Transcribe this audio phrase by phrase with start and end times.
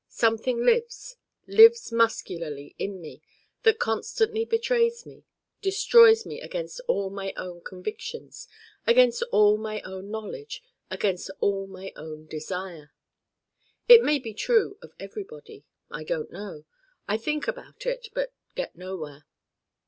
[0.09, 1.15] Something lives,
[1.45, 3.21] lives muscularly in me
[3.61, 5.25] that constantly betrays me,
[5.61, 8.47] destroys me against all my own convictions,
[8.87, 12.91] against all my own knowledge, against all my own desire.
[13.87, 15.65] It may be true of Everybody.
[15.91, 16.65] I don't know.
[17.07, 19.27] I think about it but get nowhere.